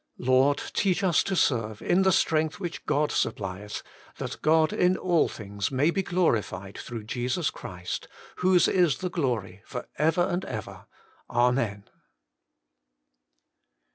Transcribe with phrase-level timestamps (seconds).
[0.17, 0.27] 5.
[0.27, 0.57] Lord!
[0.73, 3.83] teach us to serve in the strength which God supplieth,
[4.17, 9.61] that God in all things may be glorified through Jesus Christ, whose is the glory
[9.63, 10.87] for ever and ever.
[11.29, 11.83] Amen.